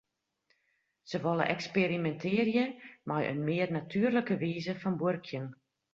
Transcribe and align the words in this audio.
Se 1.09 1.19
wolle 1.25 1.45
eksperimintearje 1.55 2.63
mei 3.11 3.23
in 3.33 3.45
mear 3.51 3.69
natuerlike 3.77 4.35
wize 4.45 4.73
fan 4.81 4.97
buorkjen. 5.01 5.47